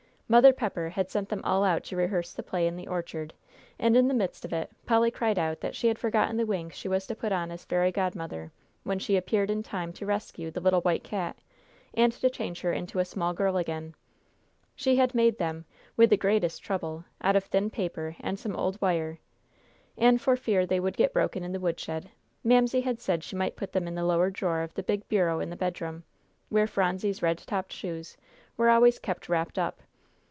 [0.31, 3.33] Mother Pepper had sent them all out to rehearse the play in the orchard,
[3.77, 6.73] and in the midst of it Polly cried out that she had forgotten the wings
[6.73, 8.53] she was to put on as fairy godmother,
[8.83, 11.35] when she appeared in time to rescue the little white cat,
[11.93, 13.93] and to change her into a small girl again.
[14.73, 15.65] She had made them,
[15.97, 19.19] with the greatest trouble, out of thin paper and some old wire,
[19.97, 22.09] and for fear they would get broken in the woodshed,
[22.41, 25.41] Mamsie had said she might put them in the lower drawer of the big bureau
[25.41, 26.05] in the bedroom,
[26.47, 28.15] where Phronsie's red topped shoes
[28.55, 29.81] were always kept wrapped up.